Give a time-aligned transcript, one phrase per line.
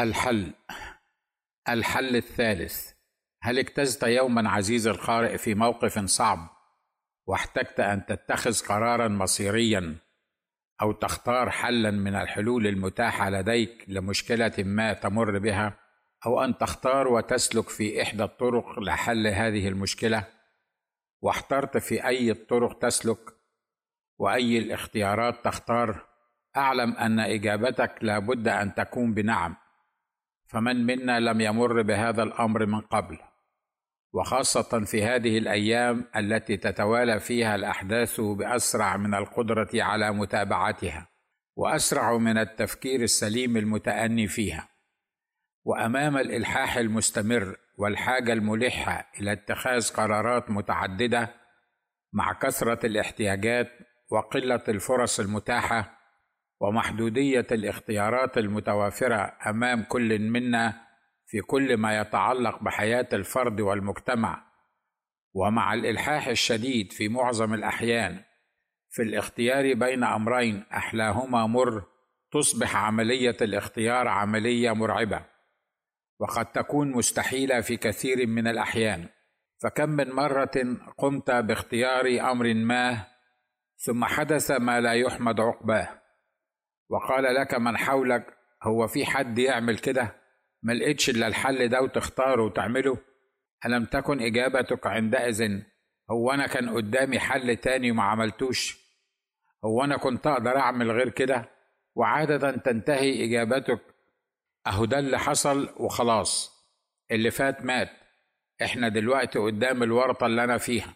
[0.00, 0.52] الحل.
[1.68, 2.92] الحل الثالث.
[3.42, 6.48] هل اجتزت يوما عزيز القارئ في موقف صعب
[7.26, 9.96] واحتجت أن تتخذ قرارا مصيريا
[10.82, 15.78] أو تختار حلا من الحلول المتاحة لديك لمشكلة ما تمر بها
[16.26, 20.24] أو أن تختار وتسلك في إحدى الطرق لحل هذه المشكلة؟
[21.22, 23.34] واحترت في أي الطرق تسلك؟
[24.18, 26.06] وأي الاختيارات تختار؟
[26.56, 29.63] أعلم أن إجابتك لا بد أن تكون بنعم.
[30.46, 33.18] فمن منا لم يمر بهذا الأمر من قبل
[34.12, 41.08] وخاصة في هذه الأيام التي تتوالى فيها الأحداث بأسرع من القدرة على متابعتها
[41.56, 44.68] وأسرع من التفكير السليم المتأني فيها.
[45.64, 51.34] وأمام الإلحاح المستمر والحاجة الملحة إلى اتخاذ قرارات متعددة
[52.12, 53.70] مع كثرة الاحتياجات
[54.10, 55.93] وقلة الفرص المتاحة
[56.64, 60.80] ومحدودية الاختيارات المتوافرة أمام كل منا
[61.26, 64.44] في كل ما يتعلق بحياة الفرد والمجتمع.
[65.34, 68.22] ومع الإلحاح الشديد في معظم الأحيان
[68.90, 71.84] في الاختيار بين أمرين أحلاهما مر
[72.32, 75.24] تصبح عملية الاختيار عملية مرعبة.
[76.20, 79.08] وقد تكون مستحيلة في كثير من الأحيان.
[79.62, 83.06] فكم من مرة قمت باختيار أمر ما
[83.76, 86.03] ثم حدث ما لا يحمد عقباه.
[86.88, 88.26] وقال لك من حولك
[88.62, 90.16] هو في حد يعمل كده؟
[90.62, 92.98] ما لقيتش إلا الحل ده وتختاره وتعمله؟
[93.66, 95.60] ألم تكن إجابتك عندئذ
[96.10, 98.78] هو أنا كان قدامي حل تاني وما عملتوش؟
[99.64, 101.50] هو أنا كنت أقدر أعمل غير كده؟
[101.94, 103.80] وعادة تنتهي إجابتك
[104.66, 106.54] أهو ده اللي حصل وخلاص
[107.10, 107.90] اللي فات مات
[108.62, 110.94] إحنا دلوقتي قدام الورطة اللي أنا فيها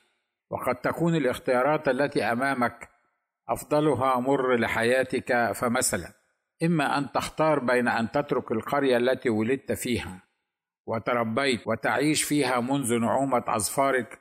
[0.51, 2.89] وقد تكون الاختيارات التي أمامك
[3.49, 6.13] أفضلها مر لحياتك فمثلا
[6.63, 10.23] إما أن تختار بين أن تترك القرية التي ولدت فيها
[10.87, 14.19] وتربيت وتعيش فيها منذ نعومة أظفارك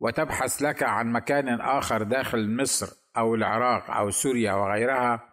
[0.00, 5.28] وتبحث لك عن مكان آخر داخل مصر أو العراق أو سوريا وغيرها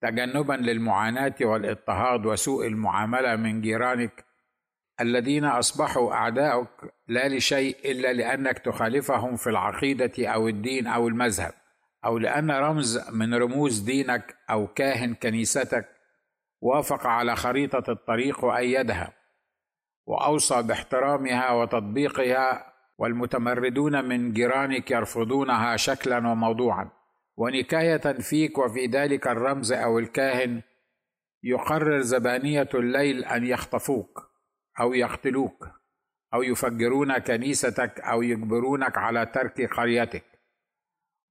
[0.00, 4.24] تجنبا للمعاناة والاضطهاد وسوء المعاملة من جيرانك
[5.00, 11.61] الذين أصبحوا أعداؤك لا لشيء إلا لأنك تخالفهم في العقيدة أو الدين أو المذهب.
[12.04, 15.88] أو لأن رمز من رموز دينك أو كاهن كنيستك
[16.60, 19.12] وافق على خريطة الطريق وأيدها
[20.06, 26.90] وأوصى باحترامها وتطبيقها والمتمردون من جيرانك يرفضونها شكلا وموضوعا.
[27.36, 30.62] ونكاية فيك وفي ذلك الرمز أو الكاهن
[31.42, 34.30] يقرر زبانية الليل أن يخطفوك
[34.80, 35.68] أو يقتلوك
[36.34, 40.24] أو يفجرون كنيستك أو يجبرونك على ترك قريتك.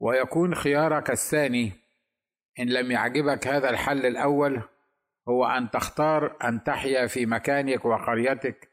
[0.02, 1.72] ويكون خيارك الثاني.
[2.60, 4.62] إن لم يعجبك هذا الحل الأول
[5.30, 8.70] هو أن تختار أن تحيا في مكانك وقريتك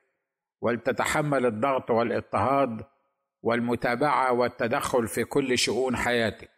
[0.60, 2.84] ولتتحمل الضغط والاضطهاد
[3.42, 6.50] والمتابعة والتدخل في كل شؤون حياتك.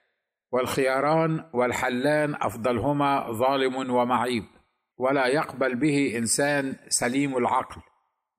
[0.53, 4.45] والخياران والحلان أفضلهما ظالم ومعيب
[4.97, 7.83] ولا يقبل به إنسان سليم العقل.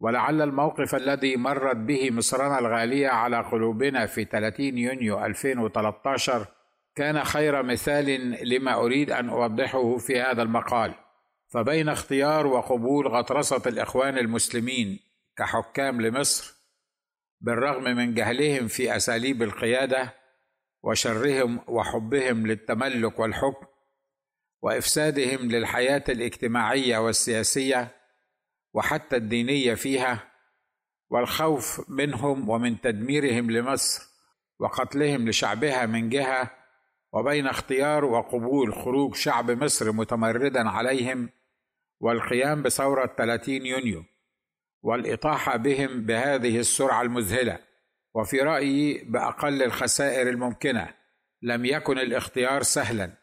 [0.01, 6.47] ولعل الموقف الذي مرت به مصرنا الغالية على قلوبنا في 30 يونيو 2013
[6.95, 10.93] كان خير مثال لما أريد أن أوضحه في هذا المقال.
[11.47, 14.99] فبين اختيار وقبول غطرسة الإخوان المسلمين
[15.37, 16.53] كحكام لمصر
[17.41, 20.13] بالرغم من جهلهم في أساليب القيادة
[20.83, 23.65] وشرهم وحبهم للتملك والحكم
[24.61, 28.00] وإفسادهم للحياة الاجتماعية والسياسية
[28.73, 30.31] وحتى الدينية فيها
[31.09, 34.03] والخوف منهم ومن تدميرهم لمصر
[34.59, 36.51] وقتلهم لشعبها من جهة
[37.13, 41.29] وبين اختيار وقبول خروج شعب مصر متمردا عليهم
[41.99, 44.03] والقيام بثورة 30 يونيو
[44.83, 47.59] والإطاحة بهم بهذه السرعة المذهلة.
[48.13, 50.93] وفي رأيي بأقل الخسائر الممكنة
[51.41, 53.20] لم يكن الاختيار سهلا.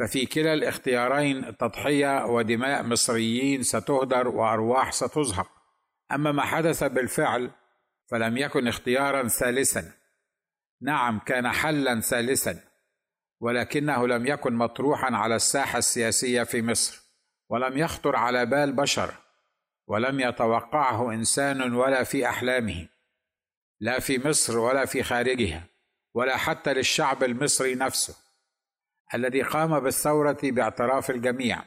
[0.00, 5.48] ففي كلا الاختيارين تضحية ودماء مصريين ستهدر وأرواح ستزهق.
[6.12, 7.50] أما ما حدث بالفعل
[8.10, 9.92] فلم يكن اختيارا ثالثا.
[10.82, 12.60] نعم كان حلا ثالثا
[13.40, 17.02] ولكنه لم يكن مطروحا على الساحة السياسية في مصر
[17.50, 19.14] ولم يخطر على بال بشر
[19.86, 22.88] ولم يتوقعه إنسان ولا في أحلامه
[23.80, 25.66] لا في مصر ولا في خارجها
[26.14, 28.29] ولا حتى للشعب المصري نفسه.
[29.14, 31.62] الذي قام بالثورة باعتراف الجميع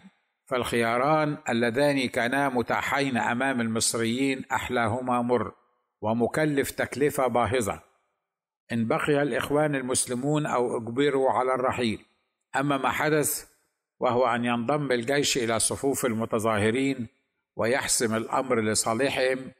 [0.45, 5.51] فالخياران اللذان كانا متاحين أمام المصريين أحلاهما مر
[6.01, 7.81] ومكلف تكلفة باهظة.
[8.71, 12.05] إن بقي الإخوان المسلمون أو أجبروا على الرحيل.
[12.55, 13.45] أما ما حدث
[13.99, 17.07] وهو أن ينضم الجيش إلى صفوف المتظاهرين
[17.55, 19.51] ويحسم الأمر لصالحهم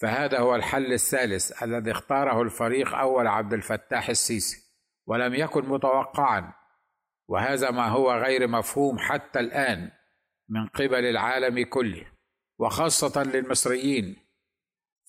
[0.00, 4.62] فهذا هو الحل الثالث الذي اختاره الفريق أول عبد الفتاح السيسي
[5.06, 6.52] ولم يكن متوقعا
[7.28, 9.90] وهذا ما هو غير مفهوم حتى الآن
[10.48, 12.06] من قبل العالم كله
[12.58, 14.16] وخاصة للمصريين.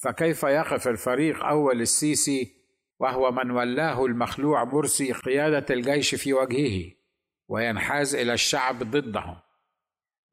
[0.04, 2.60] فكيف يقف الفريق أول السيسي
[3.00, 6.92] وهو من ولاه المخلوع مرسي قيادة الجيش في وجهه
[7.48, 9.44] وينحاز إلى الشعب ضده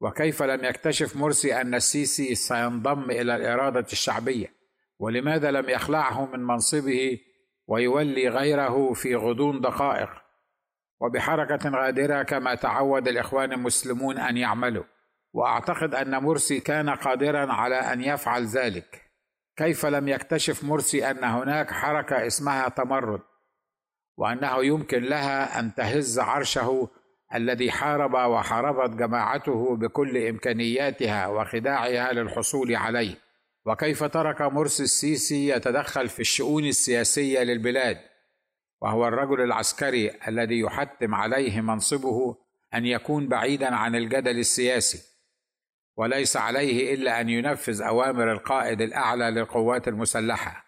[0.01, 4.53] وكيف لم يكتشف مرسي أن السيسي سينضم إلى الإرادة الشعبية؟
[4.99, 7.19] ولماذا لم يخلعه من منصبه
[7.67, 10.09] ويولي غيره في غضون دقائق؟
[11.01, 14.83] وبحركة غادرة كما تعود الإخوان المسلمون أن يعملوا.
[15.33, 19.01] وأعتقد أن مرسي كان قادرا على أن يفعل ذلك.
[19.57, 23.21] كيف لم يكتشف مرسي أن هناك حركة اسمها تمرد؟
[24.17, 26.89] وأنه يمكن لها أن تهز عرشه
[27.35, 33.15] الذي حارب وحاربت جماعته بكل إمكانياتها وخداعها للحصول عليه.
[33.65, 37.97] وكيف ترك مرسي السيسي يتدخل في الشؤون السياسية للبلاد؟
[38.81, 42.37] وهو الرجل العسكري الذي يحتم عليه منصبه
[42.73, 45.17] أن يكون بعيدا عن الجدل السياسي
[45.97, 50.65] وليس عليه إلا أن ينفذ أوامر القائد الأعلى للقوات المسلحة.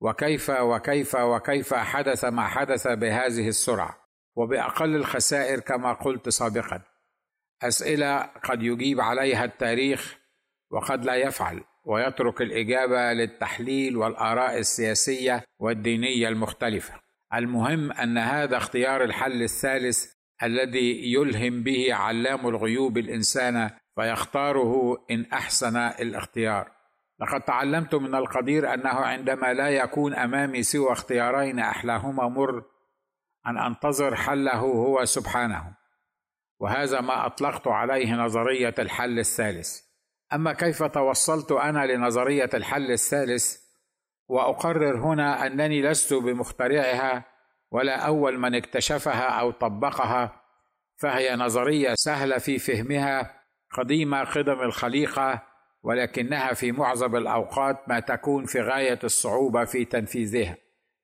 [0.00, 3.98] وكيف وكيف وكيف حدث ما حدث بهذه السرعة
[4.36, 6.82] وبأقل الخسائر كما قلت سابقا.
[7.62, 10.18] أسئلة قد يجيب عليها التاريخ
[10.70, 17.07] وقد لا يفعل ويترك الإجابة للتحليل والآراء السياسية والدينية المختلفة.
[17.34, 25.76] المهم أن هذا اختيار الحل الثالث الذي يلهم به علام الغيوب الإنسان فيختاره إن أحسن
[25.76, 26.70] الاختيار.
[27.20, 32.64] لقد تعلمت من القدير أنه عندما لا يكون أمامي سوى اختيارين أحلاهما مر
[33.46, 35.74] أن أنتظر حله هو سبحانه.
[36.60, 39.80] وهذا ما أطلقت عليه نظرية الحل الثالث.
[40.32, 43.67] أما كيف توصلت أنا لنظرية الحل الثالث؟
[44.28, 47.24] وأقرر هنا أنني لست بمخترعها
[47.70, 50.42] ولا أول من اكتشفها أو طبقها
[50.96, 53.34] فهي نظرية سهلة في فهمها
[53.78, 55.42] قديمة قدم الخليقة
[55.82, 60.56] ولكنها في معظم الأوقات ما تكون في غاية الصعوبة في تنفيذها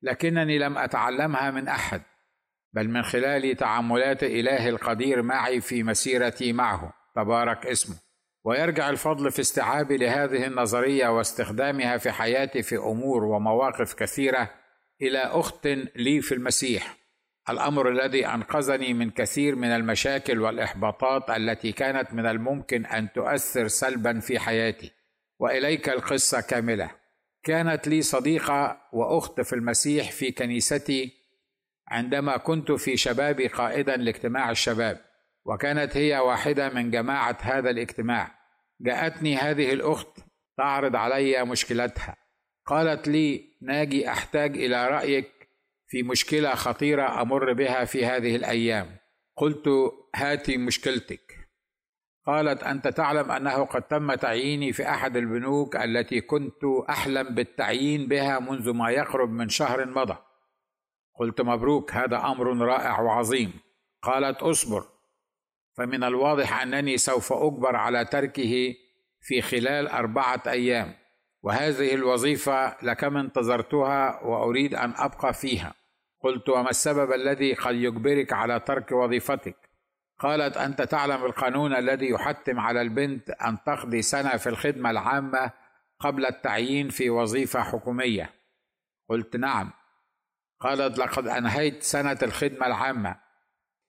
[0.03, 2.03] لكنني لم أتعلمها من أحد
[2.73, 6.93] بل من خلال تعاملات إله القدير معي في مسيرتي معه.
[7.17, 7.97] تبارك اسمه.
[8.44, 14.50] ويرجع الفضل في استيعابي لهذه النظرية واستخدامها في حياتي في أمور ومواقف كثيرة
[15.02, 16.96] إلى أخت لي في المسيح.
[17.50, 24.20] الأمر الذي أنقذني من كثير من المشاكل والإحباطات التي كانت من الممكن أن تؤثر سلبا
[24.20, 24.93] في حياتي.
[25.38, 26.90] وإليك القصة كاملة.
[27.43, 31.12] كانت لي صديقة وأخت في المسيح في كنيستي
[31.88, 35.13] عندما كنت في شبابي قائدا لاجتماع الشباب.
[35.44, 38.35] وكانت هي واحدة من جماعة هذا الاجتماع.
[38.81, 40.19] جاءتني هذه الأخت
[40.56, 42.17] تعرض علي مشكلتها.
[42.67, 45.31] قالت لي ناجي أحتاج إلى رأيك
[45.87, 48.96] في مشكلة خطيرة أمر بها في هذه الأيام.
[49.37, 49.69] قلت
[50.14, 51.35] هاتي مشكلتك.
[52.26, 58.38] قالت أنت تعلم أنه قد تم تعييني في أحد البنوك التي كنت أحلم بالتعيين بها
[58.38, 60.17] منذ ما يقرب من شهر مضى.
[61.19, 63.52] قلت مبروك هذا أمر رائع وعظيم.
[64.02, 64.94] قالت اصبر.
[65.76, 68.75] فمن الواضح أنني سوف أجبر على تركه
[69.21, 70.95] في خلال أربعة أيام
[71.43, 75.75] وهذه الوظيفة لكم انتظرتها وأريد أن أبقى فيها.
[76.21, 79.57] قلت وما السبب الذي قد يجبرك على ترك وظيفتك؟
[80.19, 85.50] قالت أنت تعلم القانون الذي يحتم على البنت أن تقضي سنة في الخدمة العامة
[85.99, 88.31] قبل التعيين في وظيفة حكومية.
[89.09, 89.71] قلت نعم.
[90.61, 93.24] قالت لقد أنهيت سنة الخدمة العامة.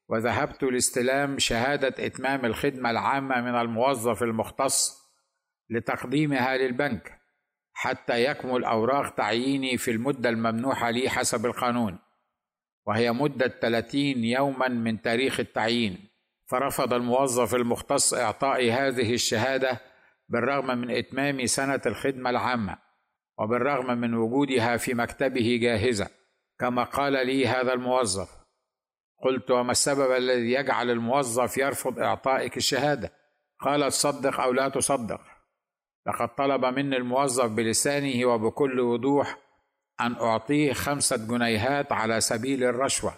[0.09, 5.05] وذهبت لاستلام شهادة إتمام الخدمة العامة من الموظف المختص
[5.69, 7.21] لتقديمها للبنك
[7.73, 11.99] حتى يكمل أوراق تعييني في المدة الممنوحة لي حسب القانون
[12.87, 16.09] وهي مدة 30 يوما من تاريخ التعيين.
[16.47, 19.81] فرفض الموظف المختص إعطائي هذه الشهادة
[20.29, 22.77] بالرغم من إتمام سنة الخدمة العامة
[23.39, 26.07] وبالرغم من وجودها في مكتبه جاهزة
[26.59, 28.34] كما قال لي هذا الموظف.
[29.25, 33.13] قلت وما السبب الذي يجعل الموظف يرفض إعطائك الشهادة؟
[33.59, 35.21] قال تصدق أو لا تصدق.
[36.07, 39.37] لقد طلب مني الموظف بلسانه وبكل وضوح
[40.01, 43.13] أن أعطيه خمسة جنيهات على سبيل الرشوة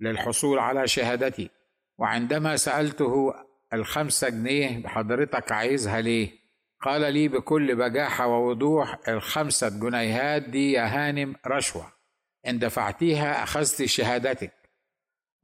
[0.00, 1.50] للحصول على شهادتي.
[1.98, 3.34] وعندما سألته
[3.72, 6.30] الخمسة جنيه حضرتك عايزها ليه؟
[6.82, 11.92] قال لي بكل بجاحة ووضوح الخمسة جنيهات دي يا هانم رشوة.
[12.46, 14.63] إن دفعتيها أخذت شهادتك.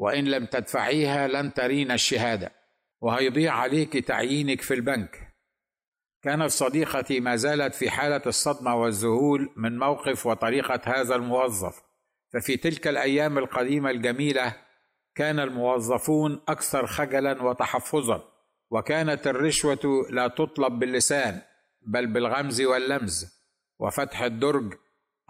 [0.01, 2.53] وإن لم تدفعيها لن ترين الشهادة.
[3.01, 5.35] وهيضيع عليك تعيينك في البنك.
[6.23, 11.83] كانت صديقتي ما زالت في حالة الصدمة والذهول من موقف وطريقة هذا الموظف.
[12.33, 14.57] ففي تلك الأيام القديمة الجميلة
[15.15, 18.23] كان الموظفون أكثر خجلا وتحفظا.
[18.71, 21.43] وكانت الرشوة لا تطلب باللسان
[21.83, 23.41] بل بالغمز واللمز.
[23.79, 24.75] وفتح الدرج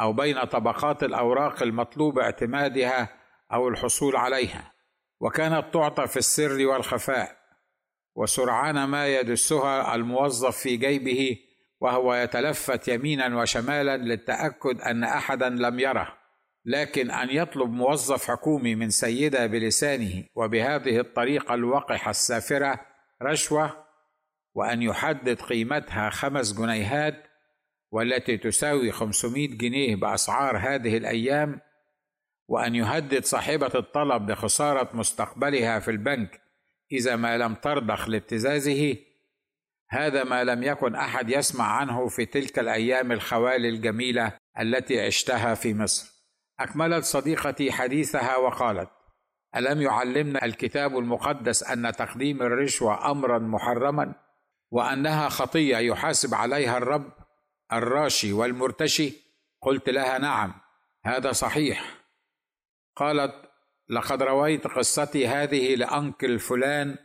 [0.00, 3.19] أو بين طبقات الأوراق المطلوب اعتمادها
[3.52, 4.72] أو الحصول عليها
[5.20, 7.36] وكانت تعطى في السر والخفاء
[8.14, 11.38] وسرعان ما يدسها الموظف في جيبه
[11.80, 16.20] وهو يتلفت يمينا وشمالا للتأكد أن أحدا لم يره
[16.64, 22.80] لكن أن يطلب موظف حكومي من سيدة بلسانه وبهذه الطريقة الوقحة السافرة
[23.22, 23.86] رشوة
[24.54, 27.24] وأن يحدد قيمتها خمس جنيهات
[27.90, 31.60] والتي تساوي 500 جنيه بأسعار هذه الأيام
[32.50, 36.40] وأن يهدد صاحبة الطلب بخساره مستقبلها في البنك
[36.92, 38.96] إذا ما لم ترضخ لابتزازه
[39.90, 45.74] هذا ما لم يكن أحد يسمع عنه في تلك الأيام الخوالي الجميلة التي عشتها في
[45.74, 46.12] مصر.
[46.60, 48.90] أكملت صديقتي حديثها وقالت
[49.56, 54.14] ألم يعلمنا الكتاب المقدس أن تقديم الرشوة امرا محرما
[54.70, 57.12] وأنها خطية يحاسب عليها الرب
[57.72, 59.12] الراشي والمرتشي؟
[59.62, 60.54] قلت لها نعم
[61.04, 61.99] هذا صحيح.
[63.00, 63.34] قالت
[63.88, 66.96] لقد رويت قصتي هذه لأنكل فلان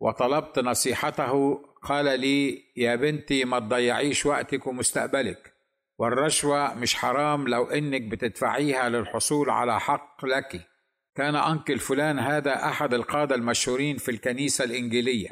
[0.00, 1.62] وطلبت نصيحته.
[1.82, 5.54] قال لي يا بنتي ما تضيعيش وقتك ومستقبلك.
[5.98, 10.68] والرشوة مش حرام لو إنك بتدفعيها للحصول على حق لك.
[11.14, 15.30] كان أنكل فلان هذا أحد القادة المشهورين في الكنيسة الإنجيلية.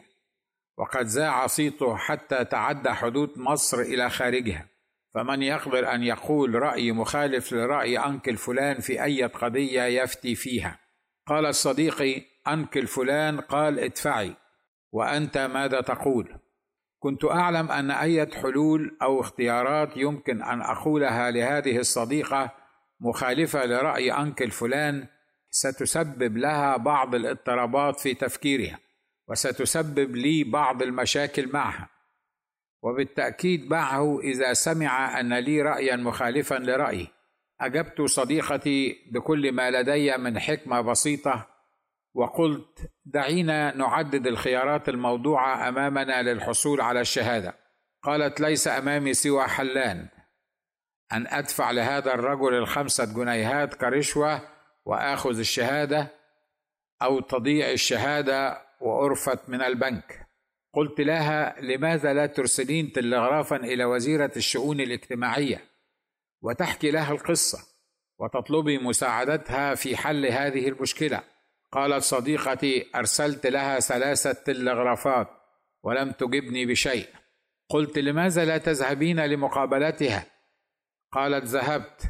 [0.78, 4.75] وقد ذاع صيته حتى تعدى حدود مصر إلى خارجها.
[5.16, 10.78] فمن يقدر أن يقول رأي مخالف لرأي أنكل فلان في أي قضية يفتي فيها.
[11.26, 14.36] قال صديقي أنكل فلان قال ادفعي.
[14.92, 16.38] وأنت ماذا تقول؟
[16.98, 22.50] كنت أعلم أن أي حلول أو اختيارات يمكن أن أقولها لهذه الصديقة
[23.00, 25.06] مخالفة لرأي أنكل فلان
[25.50, 28.78] ستسبب لها بعض الاضطرابات في تفكيرها
[29.28, 31.95] وستسبب لي بعض المشاكل معها.
[32.86, 37.06] وبالتأكيد معه إذا سمع أن لي رأيا مخالفا لرأيه
[37.60, 41.46] أجبت صديقتي بكل ما لدي من حكمة بسيطة
[42.14, 47.54] وقلت دعينا نعدد الخيارات الموضوعة أمامنا للحصول على الشهادة.
[48.02, 50.08] قالت ليس أمامي سوى حلان.
[51.12, 54.40] أن أدفع لهذا الرجل الخمسة جنيهات كرشوة
[54.84, 56.08] وآخذ الشهادة
[57.02, 60.25] أو تضيع الشهادة وأرفت من البنك.
[60.76, 65.64] قلت لها لماذا لا ترسلين تلغرافا إلى وزيرة الشؤون الاجتماعية
[66.42, 67.58] وتحكي لها القصة
[68.18, 71.22] وتطلبي مساعدتها في حل هذه المشكلة؟
[71.72, 75.28] قالت صديقتي أرسلت لها ثلاثة تلغرافات
[75.82, 77.08] ولم تجبني بشيء.
[77.70, 80.26] قلت لماذا لا تذهبين لمقابلتها؟
[81.12, 82.02] قالت ذهبت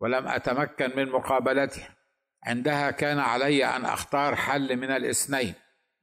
[0.00, 1.96] ولم أتمكن من مقابلتها.
[2.44, 5.54] عندها كان علي أن أختار حل من الاثنين.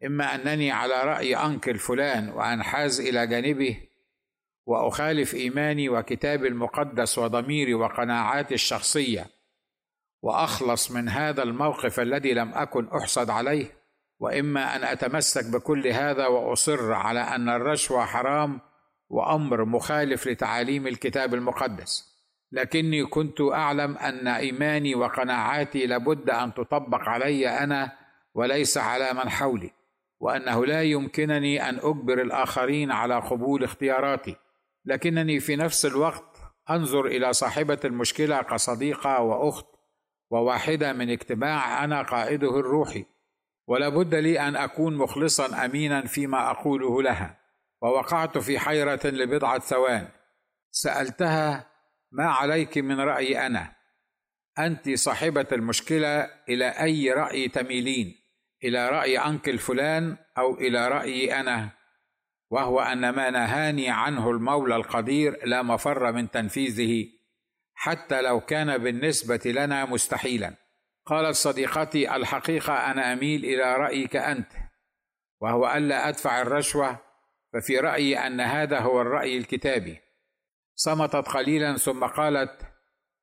[0.06, 3.78] إما أنني على رأي انكل فلان وأنحاز إلى جانبه
[4.66, 9.26] وأخالف إيماني وكتابي المقدس وضميري وقناعاتي الشخصية
[10.22, 13.78] وأخلص من هذا الموقف الذي لم أكن احسد عليه
[14.20, 18.60] وإما أن أتمسك بكل هذا وأصر على أن الرشوه حرام
[19.10, 22.18] وأمر مخالف لتعاليم الكتاب المقدس.
[22.52, 27.92] لكني كنت أعلم أن إيماني وقناعاتي لابد أن تطبق علي أنا
[28.34, 29.77] وليس على من حولي.
[30.20, 34.36] وأنه لا يمكنني أن أجبر الآخرين على قبول اختياراتي.
[34.86, 36.38] لكنني في نفس الوقت
[36.70, 39.68] أنظر إلى صاحبة المشكلة كصديقة وأخت
[40.30, 43.06] وواحدة من اجتماع أنا قائده الروحي.
[43.68, 47.40] ولا بد لي أن أكون مخلصا امينا فيما أقوله لها.
[47.82, 50.08] ووقعت في حيرة لبضعة ثوان.
[50.72, 51.68] سألتها
[52.12, 53.76] ما عليك من رايي أنا؟
[54.60, 58.16] أنت صاحبة المشكلة إلى أي رأي تميلين؟
[58.64, 61.70] إلى رأي انكل فلان أو إلى رايي أنا
[62.50, 67.06] وهو أن ما نهاني عنه المولى القدير لا مفر من تنفيذه
[67.74, 70.54] حتى لو كان بالنسبة لنا مستحيلا.
[71.06, 74.52] قالت صديقتي الحقيقة أنا أميل إلى رأيك أنت
[75.42, 77.00] وهو ألا أدفع الرشوة
[77.54, 79.98] ففي رأيي أن هذا هو الرأي الكتابي.
[80.76, 82.62] صمتت قليلا ثم قالت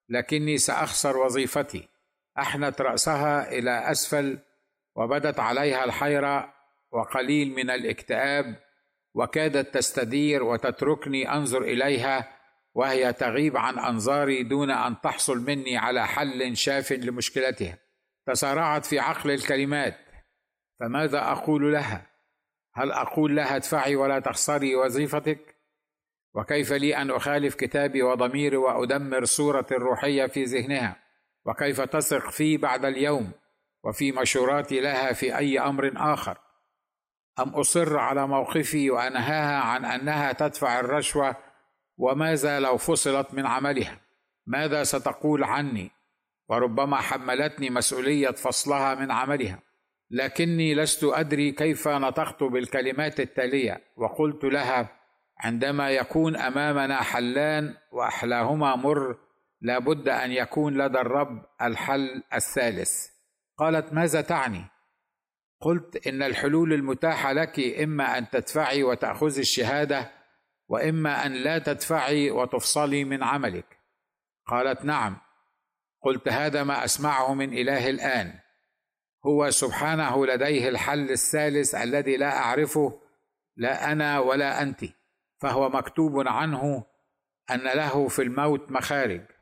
[0.08, 1.88] لكني سأخسر وظيفتي
[2.38, 4.38] أحنت رأسها إلى أسفل
[4.96, 6.54] وبدت عليها الحيرة
[6.92, 8.56] وقليل من الاكتئاب
[9.14, 12.28] وكادت تستدير وتتركني أنظر إليها
[12.74, 17.78] وهي تغيب عن أنظاري دون أن تحصل مني على حل شاف لمشكلتها.
[18.26, 19.96] تسارعت في عقل الكلمات.
[20.80, 22.06] فماذا أقول لها؟
[22.74, 25.56] هل أقول لها ادفعي ولا تخسري وظيفتك؟
[26.34, 30.96] وكيف لي أن أخالف كتابي وضميري وأدمر صوره الروحية في ذهنها؟
[31.46, 33.32] وكيف تثق في بعد اليوم؟
[33.84, 36.38] وفي مشوراتي لها في أي أمر آخر.
[37.38, 41.36] أم أصر على موقفي وأنهاها عن أنها تدفع الرشوة
[41.98, 44.00] وماذا لو فصلت من عملها.
[44.46, 45.90] ماذا ستقول عني؟
[46.48, 49.58] وربما حملتني مسؤولية فصلها من عملها.
[50.10, 53.80] لكني لست أدري كيف نطقت بالكلمات التالية.
[53.96, 54.88] وقلت لها
[55.38, 59.16] عندما يكون أمامنا حلان وأحلاهما مر
[59.60, 63.13] لابد أن يكون لدى الرب الحل الثالث.
[63.56, 64.64] قالت ماذا تعني؟
[65.60, 70.12] قلت إن الحلول المتاحة لك إما أن تدفعي وتأخذي الشهادة
[70.68, 73.78] وإما أن لا تدفعي وتفصلي من عملك.
[74.46, 75.16] قالت نعم.
[76.02, 78.40] قلت هذا ما أسمعه من إله الآن.
[79.26, 83.00] هو سبحانه لديه الحل الثالث الذي لا أعرفه
[83.56, 84.84] لا أنا ولا أنت
[85.40, 86.84] فهو مكتوب عنه
[87.50, 89.33] أن له في الموت مخارج.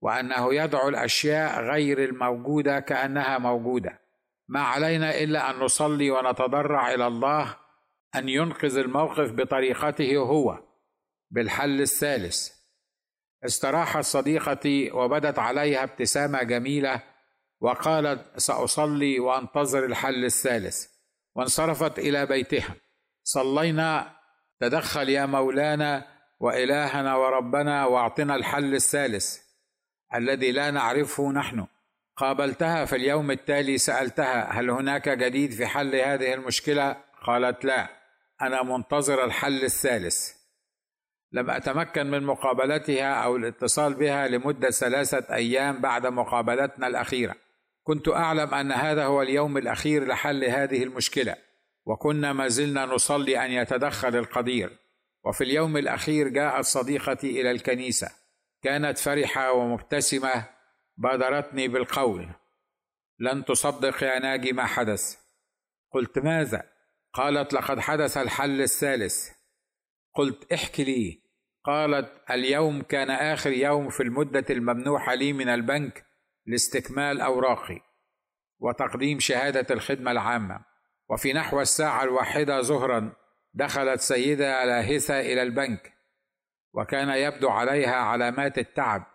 [0.00, 4.00] وأنه يدعو الأشياء غير الموجودة كأنها موجودة.
[4.48, 7.56] ما علينا إلا أن نصلي ونتضرع إلى الله
[8.14, 10.62] أن ينقذ الموقف بطريقته هو
[11.30, 12.48] بالحل الثالث.
[13.44, 17.02] استراحت صديقتي وبدت عليها ابتسامة جميلة
[17.60, 20.86] وقالت سأصلي وأنتظر الحل الثالث.
[21.34, 22.74] وانصرفت إلى بيتها.
[23.22, 24.20] صلينا.
[24.60, 26.06] تدخل يا مولانا
[26.40, 29.49] وإلهنا وربنا وأعطنا الحل الثالث.
[30.14, 31.66] الذي لا نعرفه نحن.
[32.16, 37.88] قابلتها في اليوم التالي سألتها هل هناك جديد في حل هذه المشكلة؟ قالت لا
[38.42, 40.30] أنا منتظر الحل الثالث.
[41.32, 47.34] لم أتمكن من مقابلتها أو الاتصال بها لمدة ثلاثة أيام بعد مقابلتنا الأخيرة.
[47.82, 51.36] كنت أعلم أن هذا هو اليوم الأخير لحل هذه المشكلة
[51.86, 54.78] وكنا ما زلنا نصلي أن يتدخل القدير.
[55.24, 58.19] وفي اليوم الأخير جاءت صديقتي إلى الكنيسة.
[58.62, 60.48] كانت فرحة ومبتسمة
[60.96, 62.28] بادرتني بالقول.
[63.18, 65.16] لن تصدق يا ناجي ما حدث.
[65.92, 66.62] قلت ماذا؟
[67.12, 69.30] قالت لقد حدث الحل الثالث.
[70.14, 71.22] قلت احكي لي.
[71.64, 76.06] قالت اليوم كان آخر يوم في المدة الممنوحة لي من البنك
[76.46, 77.80] لاستكمال أوراقي
[78.58, 80.64] وتقديم شهادة الخدمة العامة.
[81.08, 83.12] وفي نحو الساعة الواحدة ظهرا
[83.54, 85.99] دخلت سيدة لاهثه إلى البنك
[86.74, 89.06] وكان يبدو عليها علامات التعب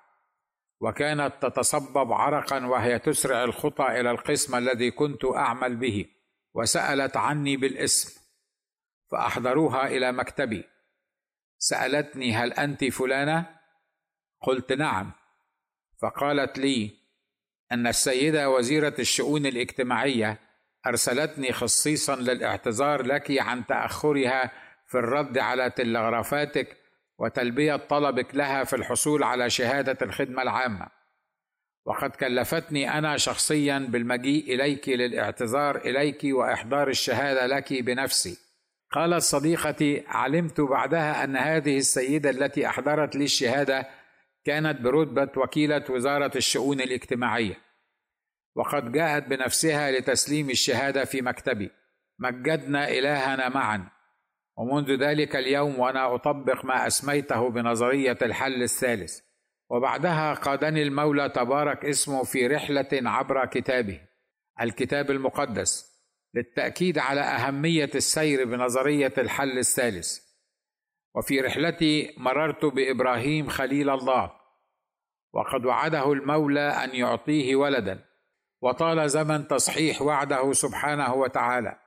[0.81, 6.05] وكانت تتصبب عرقا وهي تسرع الخطى إلى القسم الذي كنت أعمل به
[6.53, 8.21] وسألت عني بالاسم
[9.11, 10.63] فأحضروها إلى مكتبي.
[11.57, 13.45] سألتني هل أنت فلانة؟
[14.41, 15.11] قلت نعم.
[16.01, 16.91] فقالت لي
[17.71, 20.39] إن السيدة وزيرة الشؤون الاجتماعية
[20.87, 24.51] أرسلتني خصيصا للاعتذار لك عن تأخرها
[24.87, 26.77] في الرد على تلغرافاتك
[27.19, 30.87] وتلبية طلبك لها في الحصول على شهادة الخدمة العامة.
[31.85, 38.37] وقد كلفتني أنا شخصيا بالمجيء إليك للاعتذار إليك وإحضار الشهادة لك بنفسي.
[38.91, 43.87] قالت صديقتي علمت بعدها أن هذه السيدة التي أحضرت لي الشهادة
[44.45, 47.57] كانت برتبة وكيلة وزارة الشؤون الاجتماعية.
[48.55, 51.71] وقد جاءت بنفسها لتسليم الشهادة في مكتبي.
[52.19, 53.94] مجدنا إلهنا معا.
[54.57, 59.19] ومنذ ذلك اليوم وأنا أطبق ما أسميته بنظرية الحل الثالث.
[59.69, 64.01] وبعدها قادني المولى تبارك اسمه في رحلة عبر كتابه
[64.61, 65.95] الكتاب المقدس
[66.33, 70.19] للتأكيد على أهمية السير بنظرية الحل الثالث.
[71.15, 74.31] وفي رحلتي مررت بإبراهيم خليل الله
[75.33, 78.05] وقد وعده المولى أن يعطيه ولدا
[78.61, 81.84] وطال زمن تصحيح وعده سبحانه وتعالى.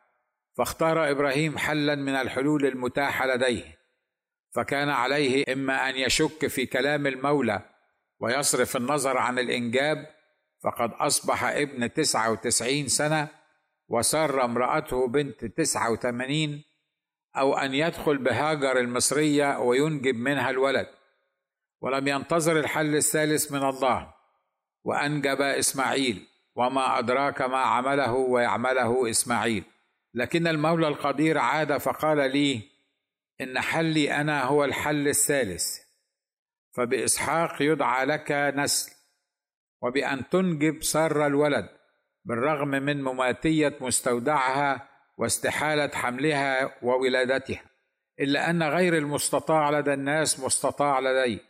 [0.59, 3.79] فاختار إبراهيم حلا من الحلول المتاحة لديه
[4.55, 7.63] فكان عليه إما أن يشك في كلام المولى
[8.21, 10.07] ويصرف النظر عن الإنجاب
[10.65, 13.29] فقد أصبح ابن تسعة وتسعين سنة
[13.89, 16.65] وسار امرأته بنت تسعة وثمانين
[17.37, 20.89] أو أن يدخل بهاجر المصرية وينجب منها الولد.
[21.81, 24.15] ولم ينتظر الحل الثالث من الله
[24.85, 29.65] وأنجب إسماعيل وما أدراك ما عمله ويعمله إسماعيل.
[30.19, 32.63] لكن المولى القدير عاد فقال لي
[33.41, 35.79] إن حلي أنا هو الحل الثالث
[36.77, 38.93] فبإسحاق يدعى لك نسل
[39.83, 41.69] وبأن تنجب سر الولد
[42.25, 47.63] بالرغم من مماتية مستودعها واستحالة حملها وولادتها
[48.21, 51.41] إلا أن غير المستطاع لدى الناس مستطاع لدي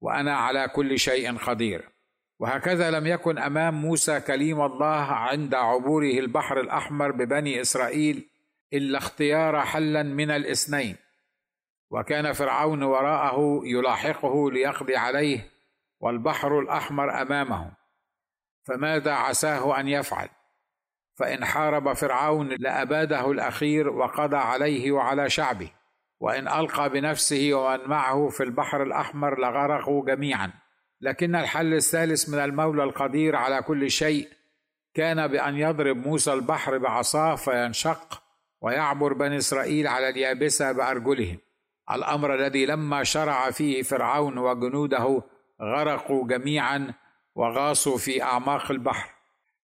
[0.00, 1.88] وأنا على كل شيء قدير.
[2.42, 8.28] وهكذا لم يكن أمام موسى كليم الله عند عبوره البحر الأحمر ببني إسرائيل
[8.72, 10.96] إلا اختيار حلا من الاثنين.
[11.90, 15.50] وكان فرعون وراءه يلاحقه ليقضي عليه
[16.00, 17.70] والبحر الأحمر أمامه.
[18.62, 20.28] فماذا عساه أن يفعل؟
[21.18, 25.70] فإن حارب فرعون لأباده الأخير وقضى عليه وعلى شعبه.
[26.20, 30.62] وإن ألقى بنفسه ومن معه في البحر الأحمر لغرقوا جميعا.
[31.02, 34.28] لكن الحل الثالث من المولى القدير على كل شيء
[34.94, 38.22] كان بأن يضرب موسى البحر بعصاه فينشق
[38.60, 41.38] ويعبر بني إسرائيل على اليابسة بأرجلهم.
[41.90, 45.22] الأمر الذي لما شرع فيه فرعون وجنوده
[45.62, 46.94] غرقوا جميعا
[47.34, 49.10] وغاصوا في أعماق البحر.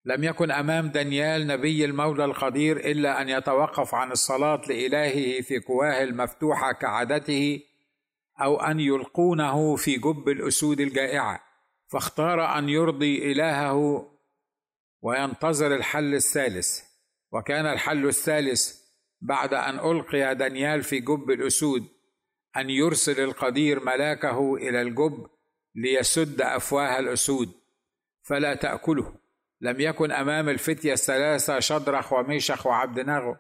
[0.05, 6.03] لم يكن أمام دانيال نبي المولى القدير إلا أن يتوقف عن الصلاة لإلهه في كواه
[6.03, 7.61] المفتوحة كعادته
[8.41, 11.41] أو أن يلقونه في جب الأسود الجائعة
[11.93, 14.09] فاختار أن يرضي إلهه
[15.03, 16.81] وينتظر الحل الثالث.
[17.33, 18.81] وكان الحل الثالث
[19.21, 21.89] بعد أن ألقي دانيال في جب الأسود
[22.57, 25.27] أن يرسل القدير ملاكه إلى الجب
[25.75, 27.53] ليسد أفواه الأسود
[28.23, 29.15] فلا تأكله.
[29.61, 33.37] لم يكن أمام الفتية الثلاثة شدرخ وميشخ وعبد ناغو.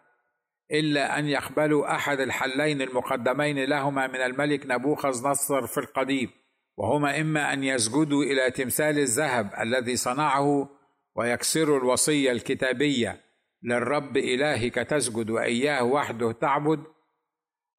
[0.72, 6.31] إلا أن يقبلوا أحد الحلين المقدمين لهما من الملك نبوخذ نصر في القديم
[6.76, 10.68] وهما إما أن يسجدوا إلى تمثال الذهب الذي صنعه
[11.14, 13.20] ويكسروا الوصية الكتابية
[13.62, 16.85] للرب إلهك تسجد وإياه وحده تعبد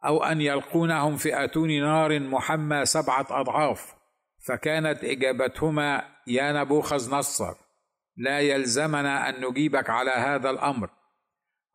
[0.05, 3.95] أو أن يلقونهم في أتون نار محمى سبعة أضعاف
[4.47, 7.53] فكانت إجابتهما يا نبوخذ نصر
[8.17, 10.89] لا يلزمنا أن نجيبك على هذا الأمر.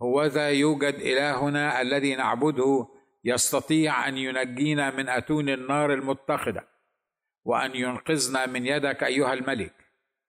[0.03, 2.89] هوذا يوجد إلهنا الذي نعبده
[3.25, 6.65] يستطيع أن ينجينا من أتون النار المتخذة
[7.45, 9.75] وأن ينقذنا من يدك أيها الملك.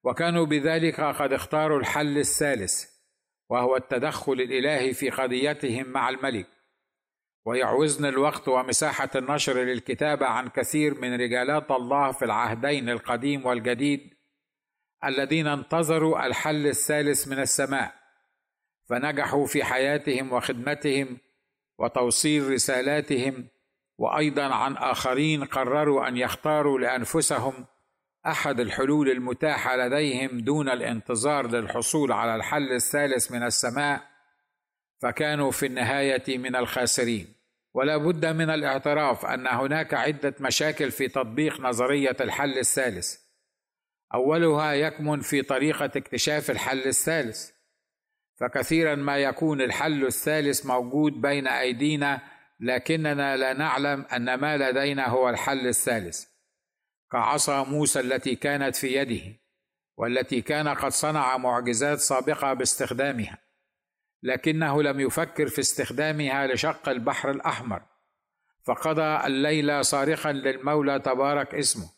[0.03, 2.85] وكانوا بذلك قد اختاروا الحل الثالث
[3.49, 6.47] وهو التدخل الالهي في قضيتهم مع الملك.
[7.45, 14.13] ويعوزني الوقت ومساحة النشر للكتابه عن كثير من رجالات الله في العهدين القديم والجديد
[15.05, 18.04] الذين انتظروا الحل الثالث من السماء.
[18.89, 21.17] فنجحوا في حياتهم وخدمتهم
[21.79, 23.47] وتوصيل رسالاتهم
[23.97, 27.65] وأيضا عن آخرين قرروا أن يختاروا لأنفسهم
[28.27, 34.01] أحد الحلول المتاحة لديهم دون الانتظار للحصول على الحل الثالث من السماء
[35.01, 37.35] فكانوا في النهاية من الخاسرين.
[37.73, 43.17] ولا بد من الاعتراف أن هناك عدة مشاكل في تطبيق نظرية الحل الثالث.
[44.13, 47.54] أولها يكمن في طريقة اكتشاف الحل الثالث.
[48.35, 52.21] فكثيرا ما يكون الحل الثالث موجود بين أيدينا
[52.59, 56.25] لكننا لا نعلم أن ما لدينا هو الحل الثالث.
[57.11, 59.39] كعصا موسى التي كانت في يده
[59.97, 63.37] والتي كان قد صنع معجزات سابقة باستخدامها.
[64.23, 67.81] لكنه لم يفكر في استخدامها لشق البحر الأحمر.
[68.63, 71.89] فقضى الليل صارخا للمولى تبارك اسمه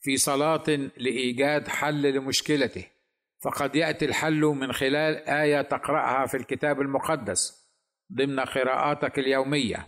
[0.00, 0.64] في صلاة
[0.96, 2.86] لإيجاد حل لمشكلته.
[3.42, 7.68] فقد يأتي الحل من خلال آية تقرأها في الكتاب المقدس
[8.12, 9.86] ضمن قراءاتك اليومية.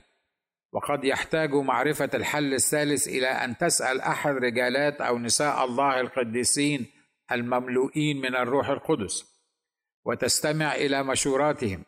[0.72, 6.86] وقد يحتاج معرفة الحل الثالث إلى أن تسأل أحد رجالات أو نساء الله القديسين
[7.32, 9.34] المملوئين من الروح القدس
[10.04, 11.84] وتستمع إلى مشوراتهم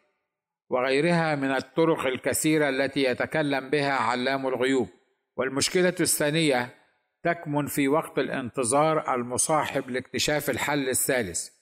[0.71, 4.89] وغيرها من الطرق الكثيرة التي يتكلم بها علام الغيوب.
[5.37, 6.75] والمشكلة الثانية
[7.23, 11.56] تكمن في وقت الانتظار المصاحب لاكتشاف الحل الثالث.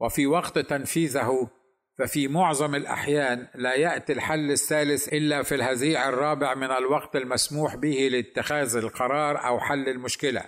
[0.00, 1.50] وفي وقت تنفيذه
[1.98, 8.08] ففي معظم الأحيان لا يأتي الحل الثالث إلا في الهزيع الرابع من الوقت المسموح به
[8.12, 10.44] لاتخاذ القرار أو حل المشكلة.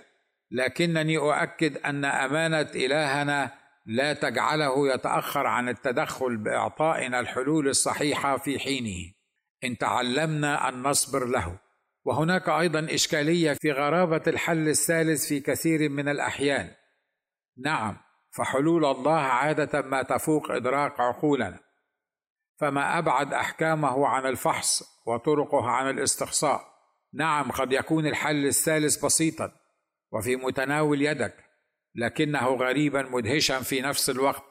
[0.51, 3.51] لكنني أؤكد أن أمانة إلهنا
[3.85, 9.13] لا تجعله يتأخر عن التدخل بإعطائنا الحلول الصحيحة في حينه.
[9.63, 11.59] إن تعلمنا أن نصبر له.
[12.05, 16.71] وهناك أيضا إشكالية في غرابة الحل الثالث في كثير من الأحيان.
[17.57, 17.97] نعم.
[18.31, 21.59] فحلول الله عادة ما تفوق إدراك عقولنا.
[22.59, 26.71] فما أبعد أحكامه عن الفحص وطرقه عن الاستقصاء.
[27.13, 29.51] نعم قد يكون الحل الثالث بسيطا
[30.11, 31.35] وفي متناول يدك
[31.95, 34.43] لكنه غريبا مدهشا في نفس الوقت.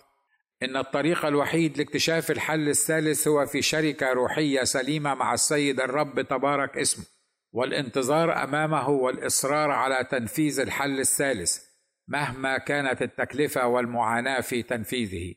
[0.62, 6.78] إن الطريق الوحيد لاكتشاف الحل الثالث هو في شركة روحية سليمة مع السيد الرب تبارك
[6.78, 7.04] اسمه
[7.52, 11.69] والانتظار أمامه والإصرار على تنفيذ الحل الثالث.
[12.10, 15.34] مهما كانت التكلفة والمعاناة في تنفيذه.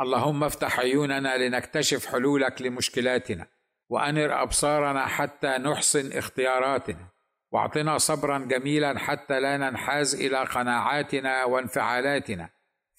[0.00, 3.46] اللهم افتح عيوننا لنكتشف حلولك لمشكلاتنا
[3.88, 7.08] وأنر أبصارنا حتى نحسن اختياراتنا
[7.52, 12.48] واعطنا صبرا جميلا حتى لا ننحاز إلى قناعاتنا وانفعالاتنا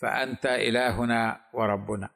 [0.01, 2.09] فأنت إلهنا وربنا.